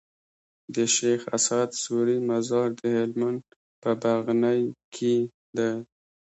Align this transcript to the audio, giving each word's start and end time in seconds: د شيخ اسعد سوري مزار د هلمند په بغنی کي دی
د 0.75 0.77
شيخ 0.95 1.21
اسعد 1.37 1.69
سوري 1.83 2.17
مزار 2.29 2.67
د 2.81 2.81
هلمند 2.97 3.41
په 3.81 3.91
بغنی 4.01 4.61
کي 4.95 5.15
دی 5.57 5.71